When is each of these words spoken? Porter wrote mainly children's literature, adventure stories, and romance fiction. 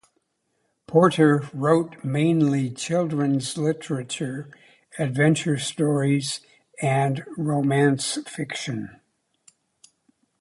Porter 0.87 1.47
wrote 1.53 2.03
mainly 2.03 2.71
children's 2.71 3.55
literature, 3.55 4.49
adventure 4.97 5.59
stories, 5.59 6.39
and 6.81 7.23
romance 7.37 8.17
fiction. 8.25 8.99